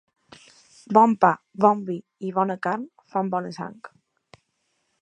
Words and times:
Bon 0.97 1.13
pa, 1.25 1.29
bon 1.65 1.83
vi 1.91 1.99
i 2.29 2.33
bona 2.39 2.57
carn 2.65 2.89
fan 3.13 3.31
bona 3.37 3.57
sang. 3.61 3.79